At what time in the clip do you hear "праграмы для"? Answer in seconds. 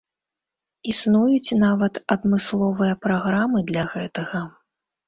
3.05-3.83